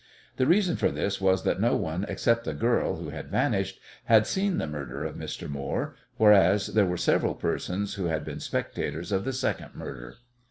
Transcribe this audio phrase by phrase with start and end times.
[0.37, 4.25] The reason for this was that no one except the girl who had vanished had
[4.25, 5.47] seen the murder of Mr.
[5.47, 10.15] Moore, whereas there were several persons who had been spectators of the second murder.